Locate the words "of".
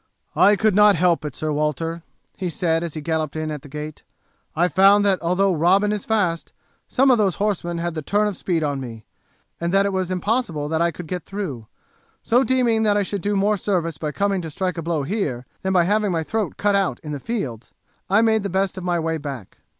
7.11-7.19, 8.27-8.35, 8.63-8.79, 18.79-18.83